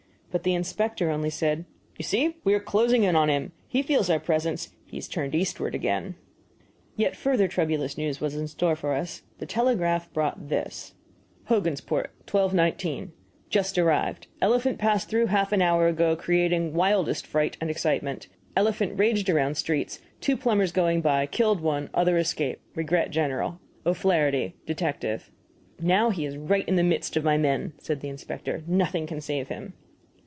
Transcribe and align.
But 0.33 0.43
the 0.43 0.53
inspector 0.55 1.09
only 1.09 1.29
said: 1.29 1.65
"You 1.97 2.03
see 2.03 2.35
we 2.45 2.53
are 2.53 2.61
closing 2.61 3.03
in 3.03 3.17
on 3.17 3.29
him. 3.29 3.51
He 3.67 3.81
feels 3.81 4.09
our 4.09 4.17
presence; 4.17 4.69
he 4.85 4.95
has 4.95 5.09
turned 5.09 5.35
eastward 5.35 5.75
again." 5.75 6.15
Yet 6.95 7.17
further 7.17 7.49
troublous 7.49 7.97
news 7.97 8.21
was 8.21 8.33
in 8.37 8.47
store 8.47 8.77
for 8.77 8.93
us. 8.93 9.23
The 9.39 9.45
telegraph 9.45 10.09
brought 10.13 10.47
this: 10.47 10.93
HOGANSPORT, 11.49 12.11
12.19. 12.27 13.09
Just 13.49 13.77
arrived. 13.77 14.27
Elephant 14.41 14.77
passed 14.79 15.09
through 15.09 15.25
half 15.25 15.51
an 15.51 15.61
hour 15.61 15.89
ago, 15.89 16.15
creating 16.15 16.73
wildest 16.75 17.27
fright 17.27 17.57
and 17.59 17.69
excitement. 17.69 18.29
Elephant 18.55 18.97
raged 18.97 19.29
around 19.29 19.55
streets; 19.55 19.99
two 20.21 20.37
plumbers 20.37 20.71
going 20.71 21.01
by, 21.01 21.25
killed 21.25 21.59
one 21.59 21.89
other 21.93 22.17
escaped. 22.17 22.61
Regret 22.73 23.11
general. 23.11 23.59
O'FLAHERTY, 23.85 24.55
Detective. 24.65 25.29
"Now 25.81 26.09
he 26.09 26.23
is 26.23 26.37
right 26.37 26.65
in 26.69 26.77
the 26.77 26.83
midst 26.85 27.17
of 27.17 27.25
my 27.25 27.37
men," 27.37 27.73
said 27.79 27.99
the 27.99 28.07
inspector. 28.07 28.63
"Nothing 28.65 29.05
can 29.05 29.19
save 29.19 29.49
him." 29.49 29.73